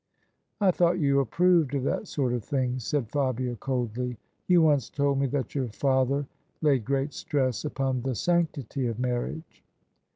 "I 0.61 0.71
thought 0.71 0.97
you 0.97 1.19
approved 1.19 1.75
of 1.75 1.83
that 1.83 2.07
sort 2.07 2.33
of 2.33 2.43
thing," 2.43 2.79
said 2.79 3.11
Fabia, 3.11 3.55
coldly. 3.55 4.17
"You 4.47 4.63
once 4.63 4.89
told 4.89 5.19
me 5.19 5.27
that 5.27 5.53
your 5.53 5.67
father 5.67 6.25
laid 6.59 6.85
great 6.85 7.13
stress 7.13 7.63
upon 7.63 8.01
the 8.01 8.15
sanctity 8.15 8.87
of 8.87 8.97
marriage." 8.97 9.63